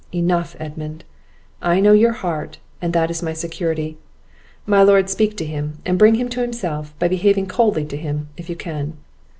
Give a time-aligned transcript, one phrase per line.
[0.11, 1.03] "Enough, Edmund;
[1.61, 3.97] I know your heart, and that is my security.
[4.65, 8.29] My lord, speak to him, and bring him to himself, by behaving coldly to him,
[8.35, 8.93] if you can."